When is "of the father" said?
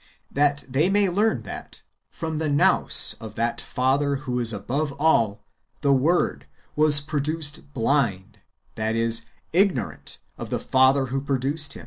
10.39-11.05